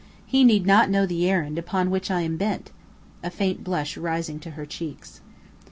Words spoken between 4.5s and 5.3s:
her cheeks.